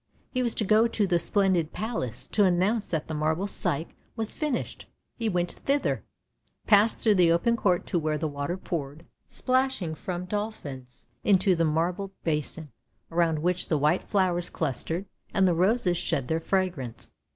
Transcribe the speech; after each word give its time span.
He 0.31 0.41
was 0.41 0.55
to 0.55 0.63
go 0.65 0.87
to 0.87 1.05
the 1.05 1.19
splendid 1.19 1.73
palace, 1.73 2.25
to 2.29 2.43
announce 2.43 2.87
that 2.87 3.07
the 3.07 3.13
marble 3.13 3.45
Psyche 3.45 3.93
was 4.15 4.33
finished. 4.33 4.87
He 5.15 5.29
went 5.29 5.51
thither, 5.51 6.03
passed 6.65 6.97
through 6.97 7.13
the 7.13 7.31
open 7.31 7.55
court 7.55 7.85
to 7.85 7.99
where 7.99 8.17
the 8.17 8.27
water 8.27 8.57
poured, 8.57 9.05
splashing 9.27 9.93
from 9.93 10.25
dolphins, 10.25 11.05
into 11.23 11.53
the 11.53 11.65
marble 11.65 12.13
basin, 12.23 12.71
around 13.11 13.43
which 13.43 13.67
the 13.69 13.77
white 13.77 14.09
flowers 14.09 14.49
clustered, 14.49 15.05
and 15.35 15.47
the 15.47 15.53
roses 15.53 15.97
shed 15.97 16.29
their 16.29 16.39
fragrance. 16.39 17.11